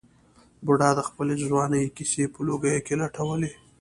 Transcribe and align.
بوډا 0.65 0.89
د 0.97 1.01
خپلې 1.07 1.35
ځوانۍ 1.49 1.83
کیسې 1.95 2.23
په 2.33 2.39
لوګیو 2.47 2.83
کې 2.85 2.93
لټولې. 3.01 3.51